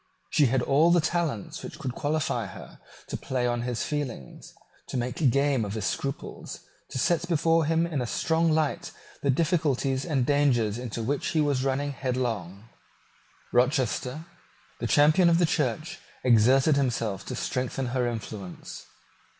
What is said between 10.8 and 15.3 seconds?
which he was running headlong. Rochester, the champion